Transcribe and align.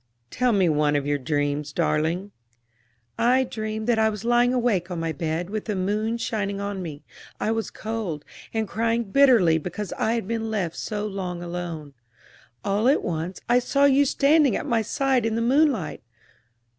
"Tell 0.31 0.51
me 0.51 0.67
one 0.67 0.95
of 0.95 1.05
your 1.05 1.19
dreams, 1.19 1.71
darling." 1.71 2.31
"I 3.19 3.43
dreamed 3.43 3.85
that 3.85 3.99
I 3.99 4.09
was 4.09 4.25
lying 4.25 4.51
awake 4.51 4.89
on 4.89 4.99
my 4.99 5.11
bed, 5.11 5.51
with 5.51 5.65
the 5.65 5.75
moon 5.75 6.17
shining 6.17 6.59
on 6.59 6.81
me; 6.81 7.03
I 7.39 7.51
was 7.51 7.69
cold, 7.69 8.25
and 8.51 8.67
crying 8.67 9.03
bitterly 9.03 9.59
because 9.59 9.93
I 9.99 10.13
had 10.13 10.27
been 10.27 10.49
left 10.49 10.75
so 10.75 11.05
long 11.05 11.43
alone. 11.43 11.93
All 12.65 12.87
at 12.87 13.03
once 13.03 13.41
I 13.47 13.59
saw 13.59 13.85
you 13.85 14.05
standing 14.05 14.55
at 14.55 14.65
my 14.65 14.81
side 14.81 15.23
in 15.23 15.35
the 15.35 15.39
moonlight. 15.39 16.01